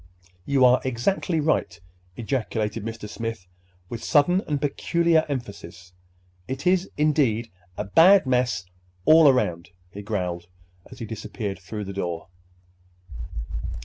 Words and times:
"You 0.47 0.65
are 0.65 0.81
exactly 0.83 1.39
right!" 1.39 1.79
ejaculated 2.15 2.83
Mr. 2.83 3.07
Smith 3.07 3.45
with 3.87 4.03
sudden 4.03 4.41
and 4.47 4.59
peculiar 4.59 5.27
emphasis. 5.29 5.93
"It 6.47 6.65
is, 6.65 6.89
indeed, 6.97 7.51
a 7.77 7.83
bad 7.83 8.25
mess 8.25 8.65
all 9.05 9.27
around," 9.29 9.69
he 9.91 10.01
growled 10.01 10.47
as 10.89 10.97
he 10.97 11.05
disappeared 11.05 11.59
through 11.59 11.85
the 11.85 11.93
door. 11.93 12.29